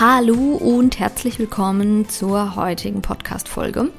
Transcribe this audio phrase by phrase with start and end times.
[0.00, 3.90] Hallo und herzlich willkommen zur heutigen Podcast-Folge.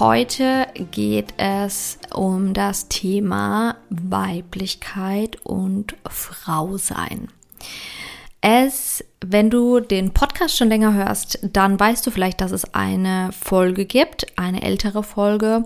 [0.00, 7.28] Heute geht es um das Thema Weiblichkeit und Frausein.
[8.40, 13.30] Es, wenn du den Podcast schon länger hörst, dann weißt du vielleicht, dass es eine
[13.30, 15.62] Folge gibt, eine ältere Folge.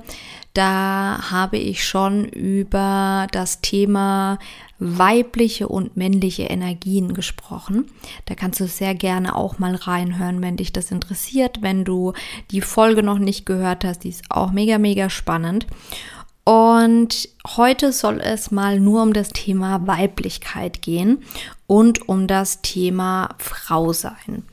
[0.55, 4.39] Da habe ich schon über das Thema
[4.79, 7.91] weibliche und männliche Energien gesprochen.
[8.27, 11.61] Da kannst du sehr gerne auch mal reinhören, wenn dich das interessiert.
[11.61, 12.13] Wenn du
[12.53, 15.67] die Folge noch nicht gehört hast, die ist auch mega, mega spannend.
[16.45, 21.25] Und heute soll es mal nur um das Thema Weiblichkeit gehen
[21.67, 24.45] und um das Thema Frau sein.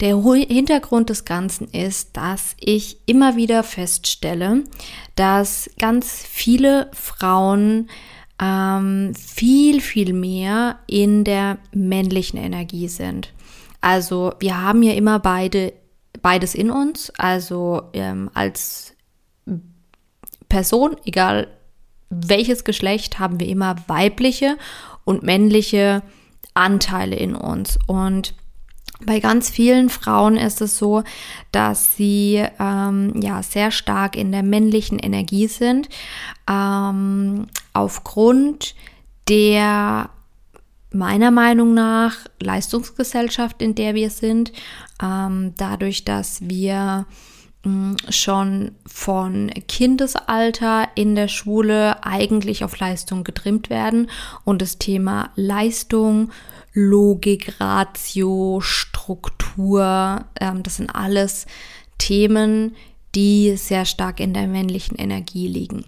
[0.00, 4.64] Der Hintergrund des Ganzen ist, dass ich immer wieder feststelle,
[5.14, 7.88] dass ganz viele Frauen
[8.40, 13.32] ähm, viel, viel mehr in der männlichen Energie sind.
[13.80, 15.72] Also wir haben ja immer beide,
[16.20, 17.10] beides in uns.
[17.16, 18.94] Also ähm, als
[20.48, 21.48] Person, egal
[22.10, 24.56] welches Geschlecht, haben wir immer weibliche
[25.04, 26.02] und männliche
[26.54, 27.78] Anteile in uns.
[27.86, 28.34] Und
[29.00, 31.02] bei ganz vielen Frauen ist es so,
[31.52, 35.88] dass sie ähm, ja sehr stark in der männlichen Energie sind,
[36.48, 38.74] ähm, aufgrund
[39.28, 40.10] der
[40.90, 44.52] meiner Meinung nach Leistungsgesellschaft, in der wir sind,
[45.02, 47.06] ähm, dadurch, dass wir
[48.08, 54.10] schon von Kindesalter in der Schule eigentlich auf Leistung getrimmt werden
[54.44, 56.30] und das Thema Leistung,
[56.72, 61.46] Logik, Ratio, Struktur, ähm, das sind alles
[61.98, 62.74] Themen,
[63.14, 65.84] die sehr stark in der männlichen Energie liegen.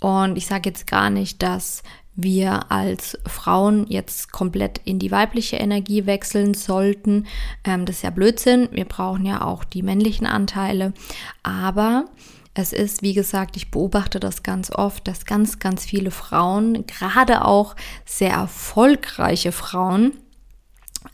[0.00, 1.82] Und ich sage jetzt gar nicht, dass
[2.16, 7.26] wir als Frauen jetzt komplett in die weibliche Energie wechseln sollten.
[7.64, 8.68] Ähm, das ist ja Blödsinn.
[8.72, 10.94] Wir brauchen ja auch die männlichen Anteile.
[11.42, 12.06] Aber
[12.54, 17.44] es ist, wie gesagt, ich beobachte das ganz oft, dass ganz, ganz viele Frauen, gerade
[17.44, 20.12] auch sehr erfolgreiche Frauen,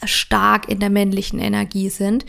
[0.04, 2.24] stark in der männlichen Energie sind.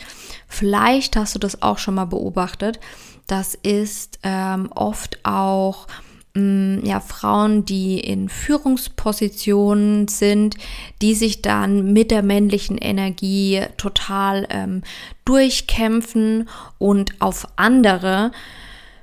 [0.48, 2.80] Vielleicht hast du das auch schon mal beobachtet.
[3.28, 5.88] Das ist ähm, oft auch
[6.36, 10.56] ja, Frauen, die in Führungspositionen sind,
[11.02, 14.82] die sich dann mit der männlichen Energie total ähm,
[15.26, 16.50] durchkämpfen
[16.80, 18.32] und auf andere,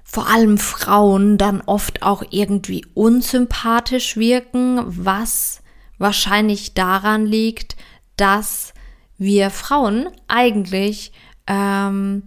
[0.02, 5.62] vor allem Frauen, dann oft auch irgendwie unsympathisch wirken, was
[5.98, 7.76] wahrscheinlich daran liegt,
[8.16, 8.74] dass
[9.18, 11.12] wir Frauen eigentlich
[11.46, 12.24] ähm,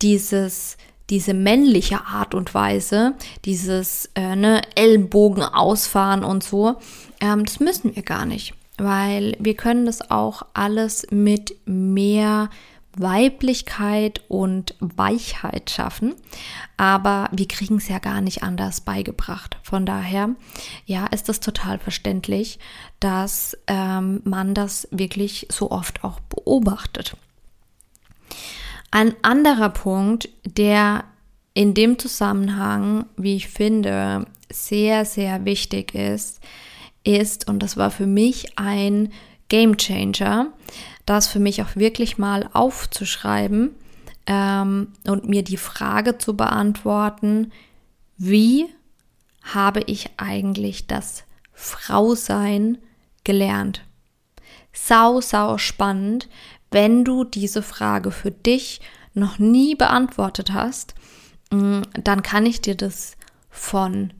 [0.00, 0.78] dieses
[1.10, 3.14] diese männliche Art und Weise,
[3.44, 6.76] dieses äh, ne, Ellenbogen ausfahren und so,
[7.20, 12.50] ähm, das müssen wir gar nicht, weil wir können das auch alles mit mehr
[12.96, 16.14] Weiblichkeit und Weichheit schaffen,
[16.76, 19.58] aber wir kriegen es ja gar nicht anders beigebracht.
[19.62, 20.30] Von daher,
[20.84, 22.58] ja, ist es total verständlich,
[23.00, 27.16] dass ähm, man das wirklich so oft auch beobachtet.
[28.90, 31.04] Ein anderer Punkt, der
[31.54, 36.40] in dem Zusammenhang, wie ich finde, sehr, sehr wichtig ist,
[37.04, 39.12] ist, und das war für mich ein
[39.48, 40.52] Game Changer,
[41.06, 43.74] das für mich auch wirklich mal aufzuschreiben
[44.26, 47.52] ähm, und mir die Frage zu beantworten,
[48.16, 48.66] wie
[49.42, 52.78] habe ich eigentlich das Frausein
[53.24, 53.82] gelernt?
[54.72, 56.28] Sau, sau spannend,
[56.70, 58.80] wenn du diese Frage für dich
[59.14, 60.94] noch nie beantwortet hast,
[61.50, 63.16] mm, dann kann ich dir das
[63.50, 64.12] von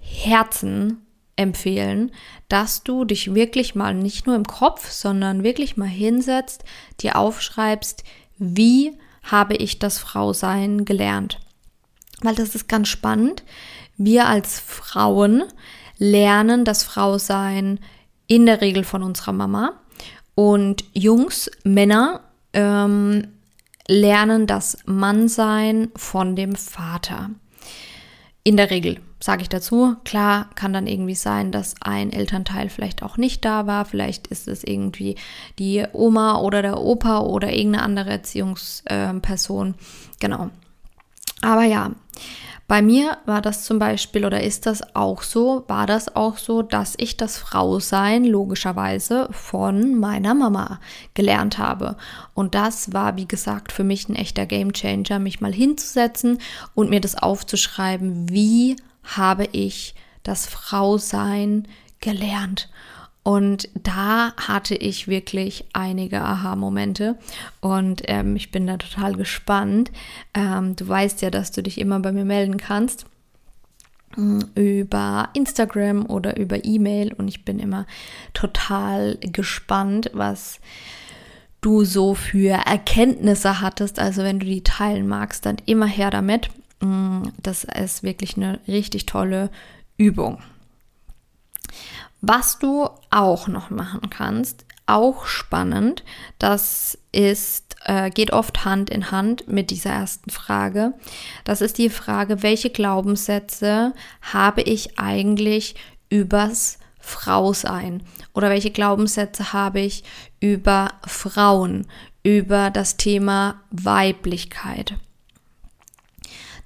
[0.00, 1.06] Herzen
[1.36, 2.10] empfehlen,
[2.48, 6.64] dass du dich wirklich mal nicht nur im Kopf, sondern wirklich mal hinsetzt,
[7.00, 8.02] dir aufschreibst,
[8.38, 11.38] wie habe ich das Frausein gelernt.
[12.22, 13.44] Weil das ist ganz spannend.
[13.96, 15.44] Wir als Frauen
[15.98, 17.78] lernen das Frausein
[18.26, 19.80] in der Regel von unserer Mama.
[20.38, 22.20] Und Jungs, Männer
[22.52, 23.26] ähm,
[23.88, 27.30] lernen das Mannsein von dem Vater.
[28.44, 29.96] In der Regel sage ich dazu.
[30.04, 33.84] Klar kann dann irgendwie sein, dass ein Elternteil vielleicht auch nicht da war.
[33.84, 35.16] Vielleicht ist es irgendwie
[35.58, 39.74] die Oma oder der Opa oder irgendeine andere Erziehungsperson.
[40.20, 40.50] Genau.
[41.42, 41.90] Aber ja,
[42.68, 46.60] bei mir war das zum Beispiel oder ist das auch so, war das auch so,
[46.60, 50.78] dass ich das Frausein logischerweise von meiner Mama
[51.14, 51.96] gelernt habe.
[52.34, 56.40] Und das war, wie gesagt, für mich ein echter Gamechanger, mich mal hinzusetzen
[56.74, 61.66] und mir das aufzuschreiben, wie habe ich das Frausein
[62.00, 62.68] gelernt.
[63.28, 67.18] Und da hatte ich wirklich einige Aha-Momente
[67.60, 69.92] und ähm, ich bin da total gespannt.
[70.32, 73.04] Ähm, du weißt ja, dass du dich immer bei mir melden kannst
[74.16, 77.84] mm, über Instagram oder über E-Mail und ich bin immer
[78.32, 80.58] total gespannt, was
[81.60, 83.98] du so für Erkenntnisse hattest.
[83.98, 86.48] Also wenn du die teilen magst, dann immer her damit.
[86.80, 89.50] Mm, das ist wirklich eine richtig tolle
[89.98, 90.38] Übung.
[92.20, 96.02] Was du auch noch machen kannst, auch spannend,
[96.38, 100.94] das ist, äh, geht oft Hand in Hand mit dieser ersten Frage.
[101.44, 103.92] Das ist die Frage, welche Glaubenssätze
[104.22, 105.74] habe ich eigentlich
[106.08, 108.02] übers Frausein?
[108.34, 110.04] Oder welche Glaubenssätze habe ich
[110.40, 111.86] über Frauen,
[112.22, 114.94] über das Thema Weiblichkeit?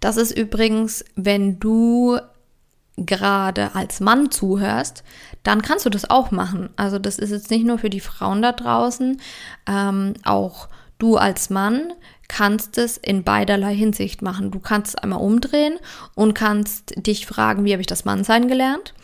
[0.00, 2.18] Das ist übrigens, wenn du
[2.96, 5.02] gerade als Mann zuhörst,
[5.42, 6.70] dann kannst du das auch machen.
[6.76, 9.20] Also das ist jetzt nicht nur für die Frauen da draußen,
[9.66, 10.68] ähm, auch
[10.98, 11.92] du als Mann
[12.28, 14.50] kannst es in beiderlei Hinsicht machen.
[14.50, 15.78] Du kannst es einmal umdrehen
[16.14, 18.94] und kannst dich fragen, wie habe ich das Mannsein gelernt?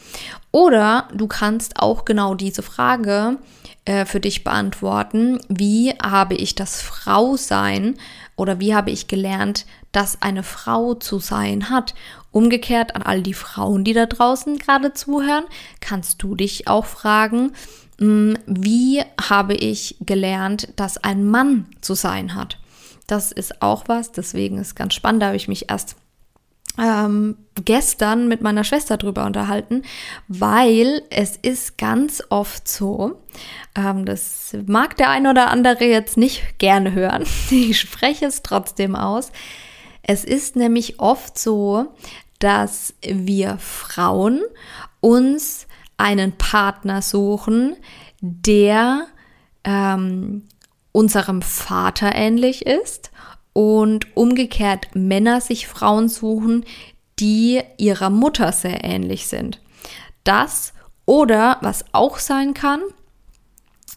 [0.51, 3.37] Oder du kannst auch genau diese Frage
[3.85, 7.97] äh, für dich beantworten, wie habe ich das Frausein
[8.39, 11.95] oder wie habe ich gelernt, dass eine Frau zu sein hat?
[12.31, 15.45] Umgekehrt an all die Frauen, die da draußen gerade zuhören,
[15.81, 17.53] kannst du dich auch fragen,
[17.99, 22.59] hm, wie habe ich gelernt, dass ein Mann zu sein hat?
[23.09, 25.97] Das ist auch was, deswegen ist ganz spannend, da habe ich mich erst
[26.79, 29.83] ähm, gestern mit meiner Schwester drüber unterhalten,
[30.29, 33.21] weil es ist ganz oft so,
[33.75, 38.95] ähm, das mag der ein oder andere jetzt nicht gerne hören, ich spreche es trotzdem
[38.95, 39.33] aus,
[40.03, 41.87] es ist nämlich oft so,
[42.39, 44.43] dass wir Frauen
[45.01, 45.67] uns
[45.97, 47.77] einen Partner suchen,
[48.21, 49.07] der
[49.65, 50.45] ähm,
[50.93, 53.11] unserem Vater ähnlich ist
[53.59, 56.65] und umgekehrt Männer sich Frauen suchen,
[57.19, 59.61] die ihrer Mutter sehr ähnlich sind.
[60.23, 60.75] Das
[61.07, 62.81] oder was auch sein kann,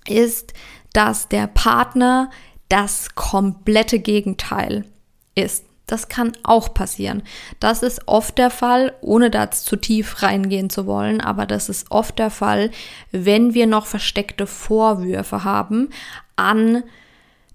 [0.08, 0.54] ist,
[0.94, 2.32] dass der Partner
[2.70, 4.86] das komplette Gegenteil
[5.36, 5.66] ist.
[5.86, 7.22] Das kann auch passieren.
[7.60, 11.92] Das ist oft der Fall, ohne da zu tief reingehen zu wollen, aber das ist
[11.92, 12.72] oft der Fall,
[13.12, 15.90] wenn wir noch versteckte Vorwürfe haben
[16.36, 16.82] an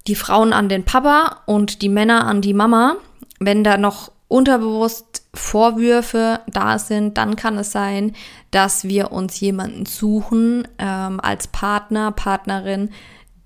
[0.06, 2.96] die Frauen an den Papa und die Männer an die Mama.
[3.38, 8.14] Wenn da noch unterbewusst Vorwürfe da sind, dann kann es sein,
[8.50, 12.90] dass wir uns jemanden suchen ähm, als Partner, Partnerin,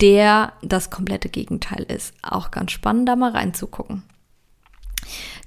[0.01, 2.15] der das komplette Gegenteil ist.
[2.23, 4.03] Auch ganz spannend, da mal reinzugucken.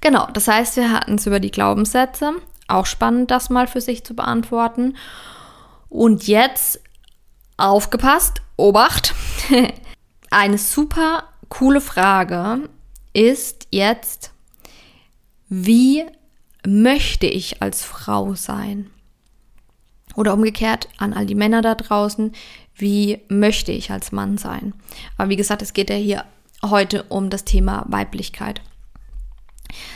[0.00, 2.34] Genau, das heißt, wir hatten es über die Glaubenssätze.
[2.68, 4.96] Auch spannend, das mal für sich zu beantworten.
[5.88, 6.80] Und jetzt
[7.56, 9.14] aufgepasst, Obacht.
[10.34, 12.68] Eine super coole Frage
[13.12, 14.32] ist jetzt,
[15.48, 16.04] wie
[16.66, 18.90] möchte ich als Frau sein?
[20.16, 22.32] Oder umgekehrt an all die Männer da draußen,
[22.74, 24.74] wie möchte ich als Mann sein?
[25.16, 26.24] Aber wie gesagt, es geht ja hier
[26.64, 28.60] heute um das Thema Weiblichkeit.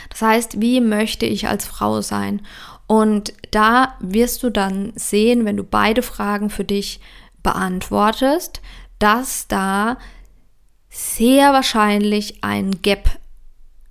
[0.09, 2.47] Das heißt, wie möchte ich als Frau sein?
[2.87, 7.01] Und da wirst du dann sehen, wenn du beide Fragen für dich
[7.43, 8.61] beantwortest,
[8.99, 9.97] dass da
[10.89, 13.19] sehr wahrscheinlich ein Gap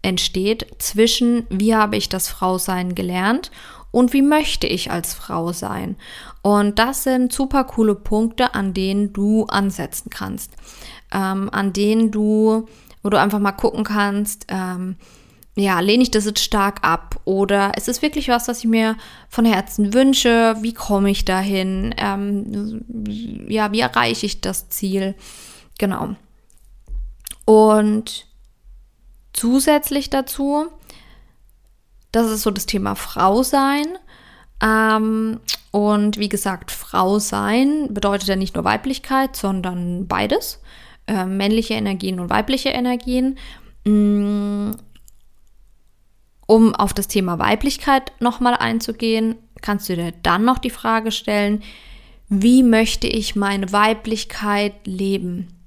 [0.03, 3.51] entsteht zwischen, wie habe ich das Frausein gelernt
[3.91, 5.97] und wie möchte ich als Frau sein.
[6.43, 10.53] Und das sind super coole Punkte, an denen du ansetzen kannst,
[11.13, 12.69] ähm, an denen du,
[13.03, 14.97] wo du einfach mal gucken kannst, ähm,
[15.57, 18.97] ja, lehne ich das jetzt stark ab oder ist es wirklich was, was ich mir
[19.29, 20.55] von Herzen wünsche?
[20.61, 21.93] Wie komme ich dahin?
[21.99, 22.85] Ähm,
[23.49, 25.17] ja, wie erreiche ich das Ziel?
[25.77, 26.15] Genau.
[27.49, 28.27] Und
[29.33, 30.67] zusätzlich dazu,
[32.13, 33.87] das ist so das Thema Frau sein.
[34.63, 35.41] Ähm,
[35.71, 40.61] und wie gesagt, Frau sein bedeutet ja nicht nur Weiblichkeit, sondern beides.
[41.07, 43.39] Äh, männliche Energien und weibliche Energien.
[43.87, 44.73] Mm,
[46.47, 51.63] Um auf das Thema Weiblichkeit nochmal einzugehen, kannst du dir dann noch die Frage stellen,
[52.29, 55.58] wie möchte ich meine Weiblichkeit leben?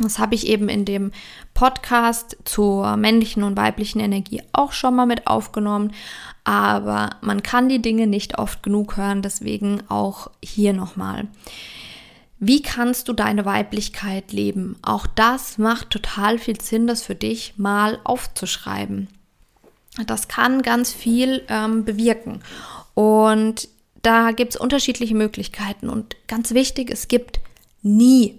[0.00, 1.10] Das habe ich eben in dem
[1.54, 5.92] Podcast zur männlichen und weiblichen Energie auch schon mal mit aufgenommen.
[6.44, 11.26] Aber man kann die Dinge nicht oft genug hören, deswegen auch hier nochmal.
[12.38, 14.76] Wie kannst du deine Weiblichkeit leben?
[14.82, 19.08] Auch das macht total viel Sinn, das für dich mal aufzuschreiben.
[20.06, 22.40] Das kann ganz viel ähm, bewirken.
[22.94, 23.68] Und
[24.02, 25.88] da gibt es unterschiedliche Möglichkeiten.
[25.88, 27.40] Und ganz wichtig, es gibt
[27.82, 28.38] nie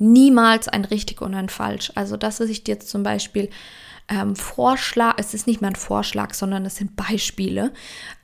[0.00, 1.92] niemals ein richtig und ein falsch.
[1.94, 3.50] Also das, dir jetzt zum Beispiel
[4.08, 7.72] ähm, vorschlage, es ist nicht mehr ein Vorschlag, sondern es sind Beispiele,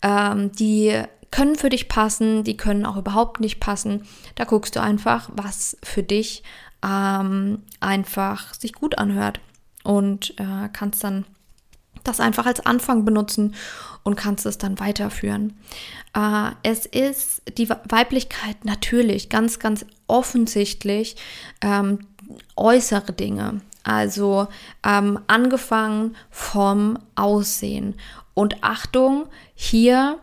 [0.03, 4.07] ähm, die können für dich passen, die können auch überhaupt nicht passen.
[4.37, 6.43] Da guckst du einfach, was für dich
[6.85, 9.41] ähm, einfach sich gut anhört
[9.85, 11.27] und äh, kannst dann
[12.07, 13.55] das einfach als Anfang benutzen
[14.03, 15.59] und kannst es dann weiterführen.
[16.15, 21.17] Äh, es ist die Weiblichkeit natürlich ganz, ganz offensichtlich
[21.61, 22.01] ähm,
[22.57, 23.61] äußere Dinge.
[23.83, 24.49] Also
[24.85, 27.95] ähm, angefangen vom Aussehen.
[28.35, 30.19] Und Achtung, hier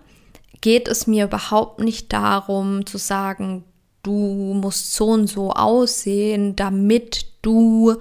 [0.60, 3.64] geht es mir überhaupt nicht darum zu sagen,
[4.04, 7.96] du musst so und so aussehen, damit du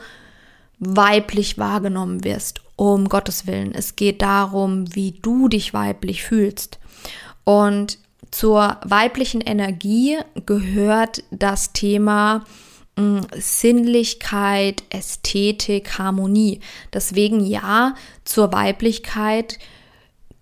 [0.78, 2.61] weiblich wahrgenommen wirst.
[2.76, 3.72] Um Gottes Willen.
[3.74, 6.78] Es geht darum, wie du dich weiblich fühlst.
[7.44, 7.98] Und
[8.30, 12.44] zur weiblichen Energie gehört das Thema
[12.96, 16.60] mh, hm, Sinnlichkeit, Ästhetik, Harmonie.
[16.92, 19.58] Deswegen ja, zur Weiblichkeit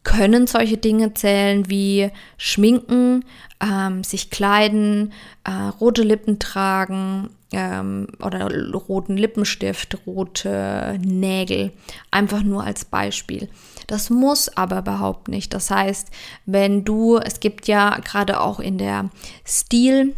[0.03, 3.25] können solche Dinge zählen wie Schminken,
[3.61, 5.13] ähm, sich kleiden,
[5.45, 11.73] äh, rote Lippen tragen ähm, oder roten Lippenstift, rote Nägel.
[12.11, 13.49] Einfach nur als Beispiel.
[13.87, 15.53] Das muss aber überhaupt nicht.
[15.53, 16.11] Das heißt,
[16.47, 19.11] wenn du, es gibt ja gerade auch in der
[19.47, 20.15] Stil,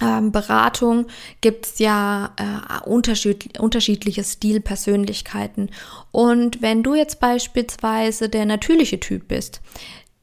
[0.00, 1.06] ähm, Beratung
[1.40, 5.70] gibt es ja äh, unterschied unterschiedliche Stilpersönlichkeiten.
[6.10, 9.60] Und wenn du jetzt beispielsweise der natürliche Typ bist,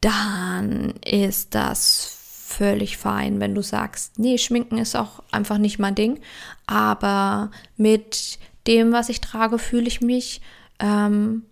[0.01, 5.95] dann ist das völlig fein, wenn du sagst, nee, Schminken ist auch einfach nicht mein
[5.95, 6.19] Ding.
[6.67, 8.37] Aber mit
[8.67, 10.41] dem, was ich trage, fühle ich mich
[10.79, 11.43] ähm,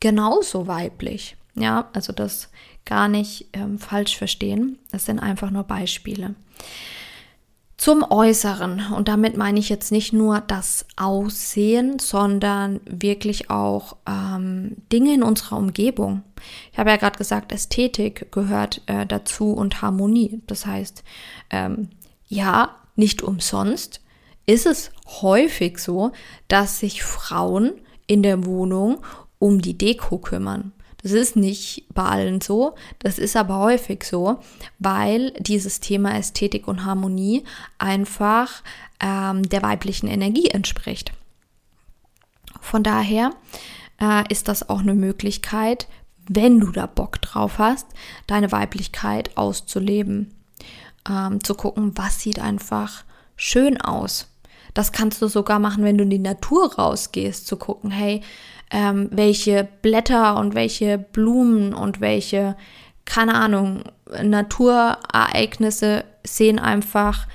[0.00, 1.36] genauso weiblich.
[1.54, 2.50] Ja, also das
[2.84, 4.78] gar nicht ähm, falsch verstehen.
[4.90, 6.34] Das sind einfach nur Beispiele.
[7.78, 8.92] Zum Äußeren.
[8.92, 15.22] Und damit meine ich jetzt nicht nur das Aussehen, sondern wirklich auch ähm, Dinge in
[15.22, 16.24] unserer Umgebung.
[16.72, 20.42] Ich habe ja gerade gesagt, Ästhetik gehört äh, dazu und Harmonie.
[20.48, 21.04] Das heißt,
[21.50, 21.88] ähm,
[22.26, 24.00] ja, nicht umsonst
[24.44, 24.90] ist es
[25.22, 26.10] häufig so,
[26.48, 27.72] dass sich Frauen
[28.08, 28.98] in der Wohnung
[29.38, 30.72] um die Deko kümmern.
[31.02, 34.40] Das ist nicht bei allen so, das ist aber häufig so,
[34.78, 37.44] weil dieses Thema Ästhetik und Harmonie
[37.78, 38.62] einfach
[39.00, 41.12] ähm, der weiblichen Energie entspricht.
[42.60, 43.30] Von daher
[44.00, 45.86] äh, ist das auch eine Möglichkeit,
[46.28, 47.86] wenn du da Bock drauf hast,
[48.26, 50.34] deine Weiblichkeit auszuleben.
[51.08, 53.04] Ähm, zu gucken, was sieht einfach
[53.36, 54.28] schön aus.
[54.74, 58.22] Das kannst du sogar machen, wenn du in die Natur rausgehst, zu gucken, hey,
[58.70, 62.56] ähm, welche Blätter und welche Blumen und welche,
[63.04, 63.84] keine Ahnung,
[64.22, 67.26] Naturereignisse sehen einfach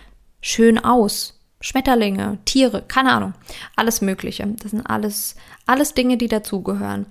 [0.41, 1.39] schön aus.
[1.61, 3.33] Schmetterlinge, Tiere, keine Ahnung,
[3.77, 4.45] alles Mögliche.
[4.61, 5.35] Das sind alles,
[5.65, 7.05] alles Dinge, die dazugehören.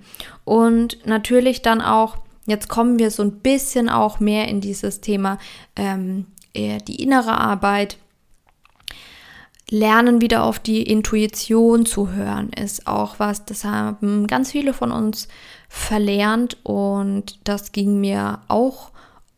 [0.45, 5.39] Und natürlich dann auch, jetzt kommen wir so ein bisschen auch mehr in dieses Thema,
[5.75, 7.97] ähm, die innere Arbeit,
[9.73, 14.91] Lernen wieder auf die Intuition zu hören ist auch was, das haben ganz viele von
[14.91, 15.27] uns
[15.67, 16.57] verlernt.
[16.61, 18.91] Und das ging mir auch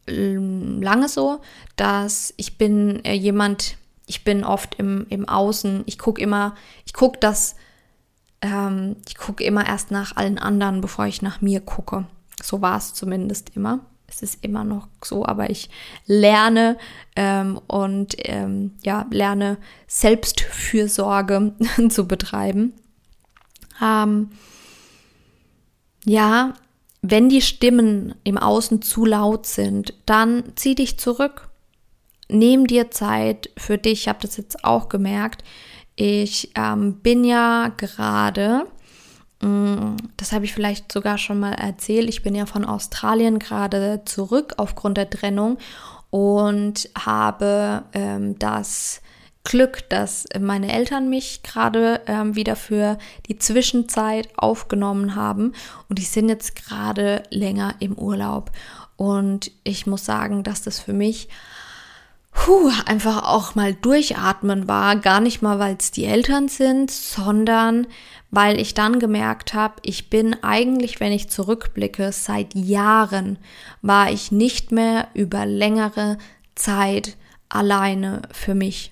[0.07, 1.39] ähm, lange so,
[1.77, 3.77] dass ich bin äh, jemand,
[4.07, 6.53] ich bin oft im, im Außen, ich gucke immer,
[6.85, 7.55] ich gucke das,
[8.41, 12.07] ähm, ich gucke immer erst nach allen anderen, bevor ich nach mir gucke.
[12.43, 15.69] So war es zumindest immer es ist immer noch so, aber ich
[16.05, 16.77] lerne
[17.15, 19.57] ähm, und ähm, ja, lerne
[19.88, 21.53] Selbstfürsorge
[21.89, 22.74] zu betreiben.
[23.81, 24.29] Ähm,
[26.05, 26.53] ja,
[27.01, 31.50] wenn die Stimmen im Außen zu laut sind, dann zieh dich zurück.
[32.27, 34.01] Nehm dir Zeit für dich.
[34.01, 35.43] Ich habe das jetzt auch gemerkt.
[35.95, 38.65] Ich ähm, bin ja gerade
[39.39, 42.09] das habe ich vielleicht sogar schon mal erzählt.
[42.09, 45.57] Ich bin ja von Australien gerade zurück aufgrund der Trennung
[46.09, 49.01] und habe ähm, das
[49.43, 55.53] Glück, dass meine Eltern mich gerade ähm, wieder für die Zwischenzeit aufgenommen haben
[55.87, 58.51] und die sind jetzt gerade länger im Urlaub.
[58.97, 61.29] Und ich muss sagen, dass das für mich
[62.35, 64.97] puh, einfach auch mal durchatmen war.
[64.97, 67.87] Gar nicht mal, weil es die Eltern sind, sondern
[68.29, 73.39] weil ich dann gemerkt habe, ich bin eigentlich, wenn ich zurückblicke, seit Jahren
[73.81, 76.17] war ich nicht mehr über längere
[76.53, 77.15] Zeit
[77.49, 78.91] alleine für mich.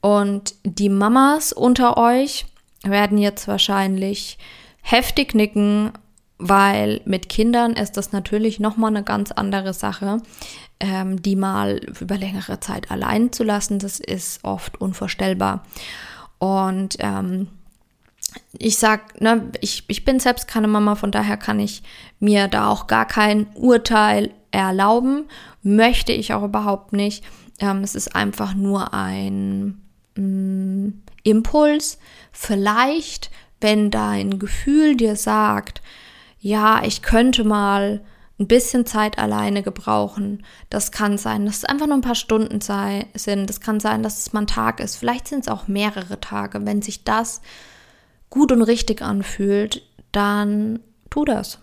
[0.00, 2.46] Und die Mamas unter euch
[2.82, 4.38] werden jetzt wahrscheinlich
[4.82, 5.92] heftig nicken,
[6.40, 10.18] weil mit Kindern ist das natürlich nochmal eine ganz andere Sache.
[10.82, 15.62] Ähm, die mal über längere Zeit allein zu lassen, das ist oft unvorstellbar.
[16.38, 17.48] Und ähm,
[18.58, 21.82] ich sag, ne, ich, ich bin selbst keine Mama, von daher kann ich
[22.18, 25.24] mir da auch gar kein Urteil erlauben.
[25.62, 27.24] Möchte ich auch überhaupt nicht.
[27.58, 29.82] Ähm, es ist einfach nur ein
[30.16, 31.98] mh, mm, Impuls.
[32.32, 33.30] Vielleicht,
[33.60, 35.82] wenn dein Gefühl dir sagt,
[36.40, 38.00] ja, ich könnte mal
[38.38, 40.44] ein bisschen Zeit alleine gebrauchen.
[40.70, 43.48] Das kann sein, dass es einfach nur ein paar Stunden sei, sind.
[43.50, 44.96] Das kann sein, dass es mal ein Tag ist.
[44.96, 46.64] Vielleicht sind es auch mehrere Tage.
[46.64, 47.42] Wenn sich das
[48.30, 50.80] gut und richtig anfühlt, dann
[51.10, 51.58] tu das.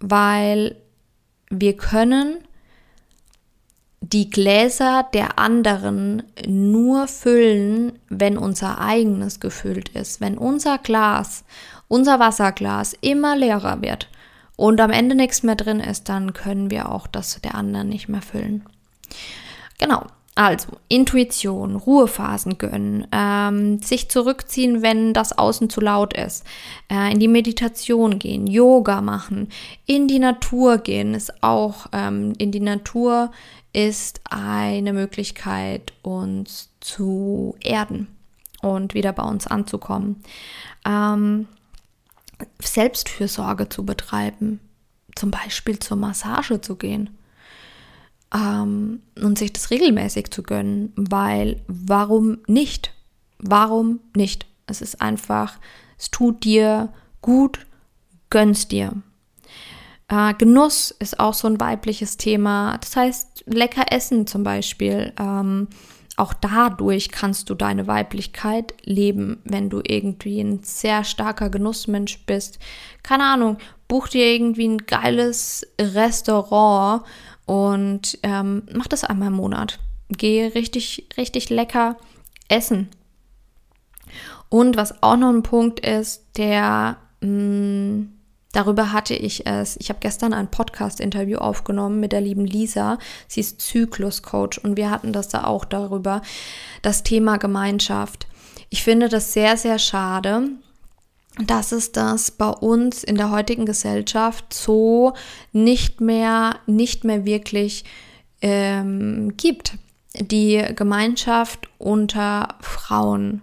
[0.00, 0.74] Weil
[1.50, 2.38] wir können
[4.00, 10.20] die Gläser der anderen nur füllen, wenn unser eigenes gefüllt ist.
[10.20, 11.44] Wenn unser Glas,
[11.92, 14.08] unser Wasserglas immer leerer wird
[14.56, 18.08] und am Ende nichts mehr drin ist, dann können wir auch das der anderen nicht
[18.08, 18.64] mehr füllen.
[19.78, 20.06] Genau.
[20.34, 26.46] Also Intuition, Ruhephasen gönnen, ähm, sich zurückziehen, wenn das Außen zu laut ist,
[26.90, 29.50] äh, in die Meditation gehen, Yoga machen,
[29.84, 33.30] in die Natur gehen, ist auch ähm, in die Natur
[33.74, 38.06] ist eine Möglichkeit, uns zu erden
[38.62, 40.22] und wieder bei uns anzukommen.
[40.86, 41.46] Ähm,
[42.62, 44.60] Selbstfürsorge zu betreiben,
[45.14, 47.10] zum Beispiel zur Massage zu gehen
[48.34, 52.92] ähm, und sich das regelmäßig zu gönnen, weil warum nicht?
[53.38, 54.46] Warum nicht?
[54.66, 55.58] Es ist einfach,
[55.98, 57.66] es tut dir gut,
[58.30, 58.94] gönnst dir.
[60.08, 62.78] Äh, Genuss ist auch so ein weibliches Thema.
[62.78, 65.12] Das heißt, lecker essen zum Beispiel.
[65.18, 65.68] Ähm,
[66.16, 72.58] auch dadurch kannst du deine Weiblichkeit leben, wenn du irgendwie ein sehr starker Genussmensch bist.
[73.02, 77.02] Keine Ahnung, buch dir irgendwie ein geiles Restaurant
[77.46, 79.78] und ähm, mach das einmal im Monat.
[80.10, 81.96] Geh richtig, richtig lecker
[82.48, 82.88] essen.
[84.50, 88.21] Und was auch noch ein Punkt ist, der mh, mm,
[88.52, 89.76] Darüber hatte ich es.
[89.78, 92.98] Ich habe gestern ein Podcast-Interview aufgenommen mit der lieben Lisa.
[93.26, 96.20] Sie ist Zyklus-Coach und wir hatten das da auch darüber.
[96.82, 98.26] Das Thema Gemeinschaft.
[98.68, 100.50] Ich finde das sehr, sehr schade,
[101.38, 105.14] dass es das bei uns in der heutigen Gesellschaft so
[105.52, 107.84] nicht mehr, nicht mehr wirklich
[108.42, 109.78] ähm, gibt.
[110.14, 113.40] Die Gemeinschaft unter Frauen.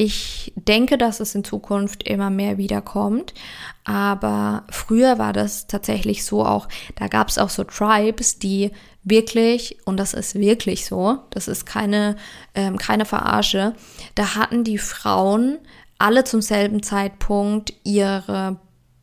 [0.00, 3.34] Ich denke, dass es in Zukunft immer mehr wiederkommt,
[3.82, 8.70] aber früher war das tatsächlich so auch, da gab es auch so Tribes, die
[9.02, 12.14] wirklich, und das ist wirklich so, das ist keine,
[12.54, 13.74] ähm, keine Verarsche,
[14.14, 15.58] da hatten die Frauen
[15.98, 18.60] alle zum selben Zeitpunkt ihre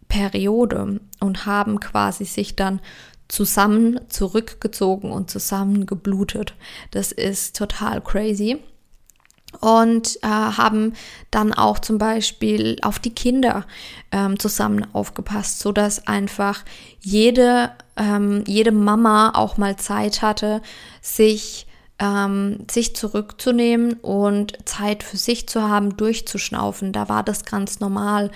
[0.07, 2.79] Periode und haben quasi sich dann
[3.27, 6.55] zusammen zurückgezogen und zusammen geblutet.
[6.91, 8.63] Das ist total crazy
[9.55, 10.93] und äh, haben
[11.31, 13.65] dann auch zum Beispiel auf die Kinder
[14.11, 16.63] ähm, zusammen aufgepasst, so dass einfach
[17.01, 20.61] jede ähm, jede Mama auch mal Zeit hatte,
[21.01, 21.67] sich
[21.99, 26.91] ähm, sich zurückzunehmen und Zeit für sich zu haben, durchzuschnaufen.
[26.91, 28.31] Da war das ganz normal,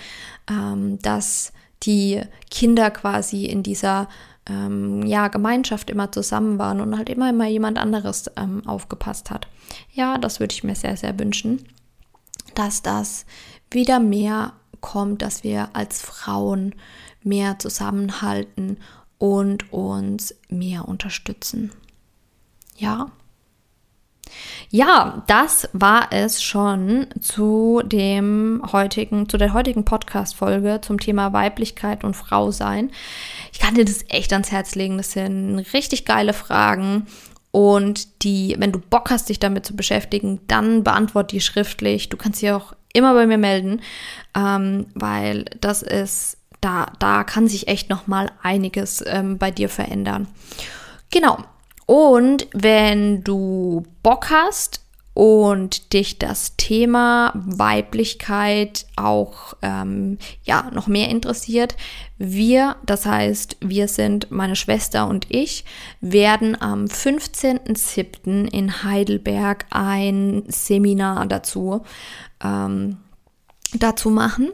[0.48, 1.52] ähm, dass
[1.82, 4.08] die Kinder quasi in dieser
[4.50, 9.46] ähm, ja, Gemeinschaft immer zusammen waren und halt immer immer jemand anderes ähm, aufgepasst hat.
[9.92, 11.64] Ja, das würde ich mir sehr, sehr wünschen,
[12.54, 13.26] dass das
[13.70, 16.74] wieder mehr kommt, dass wir als Frauen
[17.22, 18.78] mehr zusammenhalten
[19.18, 21.70] und uns mehr unterstützen.
[22.76, 23.12] Ja.
[24.72, 32.04] Ja, das war es schon zu dem heutigen, zu der heutigen Podcast-Folge zum Thema Weiblichkeit
[32.04, 32.92] und Frausein.
[33.52, 34.96] Ich kann dir das echt ans Herz legen.
[34.98, 37.08] Das sind richtig geile Fragen.
[37.50, 42.08] Und die, wenn du Bock hast, dich damit zu beschäftigen, dann beantwort die schriftlich.
[42.08, 43.80] Du kannst sie auch immer bei mir melden,
[44.36, 49.68] ähm, weil das ist, da, da kann sich echt noch mal einiges ähm, bei dir
[49.68, 50.28] verändern.
[51.10, 51.38] Genau.
[51.90, 54.80] Und wenn du Bock hast
[55.12, 61.76] und dich das Thema Weiblichkeit auch ähm, ja noch mehr interessiert,
[62.16, 65.64] wir, das heißt, wir sind meine Schwester und ich,
[66.00, 68.48] werden am 15.07.
[68.52, 71.82] in Heidelberg ein Seminar dazu
[72.40, 72.98] ähm,
[73.74, 74.52] dazu machen.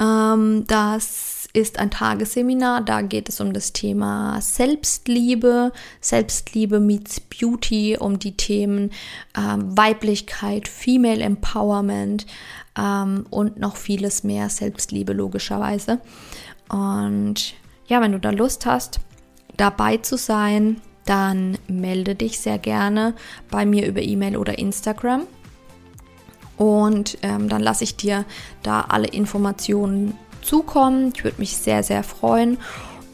[0.00, 2.82] Ähm, das ist ein Tagesseminar.
[2.82, 8.90] Da geht es um das Thema Selbstliebe, Selbstliebe meets Beauty, um die Themen
[9.38, 12.26] ähm, Weiblichkeit, Female Empowerment
[12.76, 14.50] ähm, und noch vieles mehr.
[14.50, 16.00] Selbstliebe logischerweise.
[16.68, 17.54] Und
[17.86, 18.98] ja, wenn du da Lust hast,
[19.56, 23.14] dabei zu sein, dann melde dich sehr gerne
[23.50, 25.22] bei mir über E-Mail oder Instagram.
[26.56, 28.24] Und ähm, dann lasse ich dir
[28.62, 31.12] da alle Informationen zukommen.
[31.14, 32.58] Ich würde mich sehr, sehr freuen.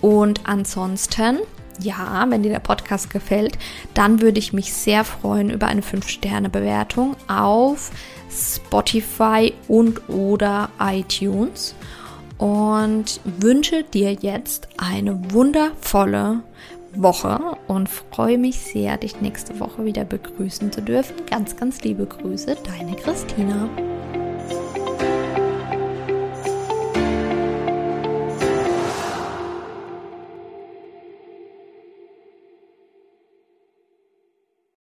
[0.00, 1.38] Und ansonsten,
[1.80, 3.58] ja, wenn dir der Podcast gefällt,
[3.94, 7.90] dann würde ich mich sehr freuen über eine 5-Sterne-Bewertung auf
[8.30, 11.74] Spotify und oder iTunes.
[12.38, 16.42] Und wünsche dir jetzt eine wundervolle
[16.94, 17.38] Woche
[17.68, 21.14] und freue mich sehr, dich nächste Woche wieder begrüßen zu dürfen.
[21.28, 23.68] Ganz, ganz liebe Grüße, deine Christina.